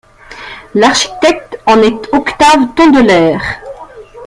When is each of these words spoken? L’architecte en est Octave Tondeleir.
L’architecte 0.73 1.59
en 1.67 1.77
est 1.83 2.09
Octave 2.11 2.73
Tondeleir. 2.75 3.39